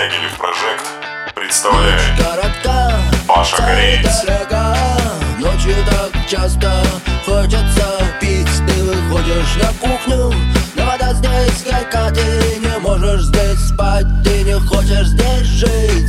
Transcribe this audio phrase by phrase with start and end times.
[0.00, 2.90] Project представляет Коротка,
[3.28, 4.24] Паша Кореец.
[5.38, 6.72] Ночью так часто
[7.26, 8.48] хочется пить.
[8.66, 10.32] Ты выходишь на кухню,
[10.74, 15.99] но вода здесь горька Ты не можешь здесь спать, ты не хочешь здесь жить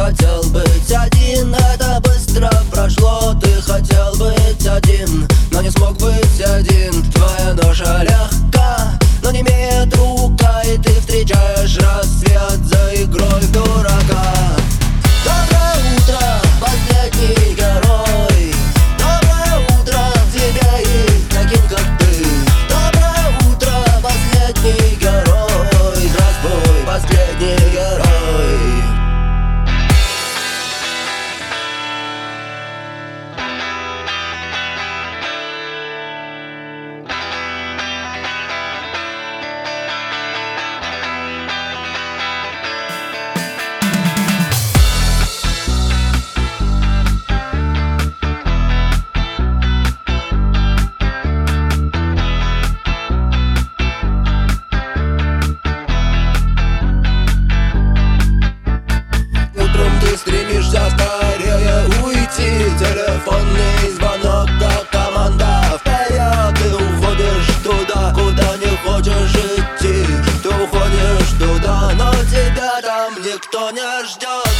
[0.00, 7.02] хотел быть один, это быстро прошло Ты хотел быть один, но не смог быть один.
[7.12, 13.99] Твоя ноша легка, но не имеет рука И ты встречаешь рассвет за игрой в дурака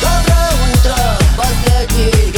[0.00, 0.96] Доброе утро,
[1.36, 2.35] последний